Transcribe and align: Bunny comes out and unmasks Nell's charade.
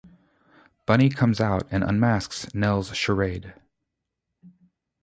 Bunny 0.87 1.09
comes 1.11 1.39
out 1.39 1.67
and 1.69 1.83
unmasks 1.83 2.51
Nell's 2.55 2.91
charade. 2.97 3.53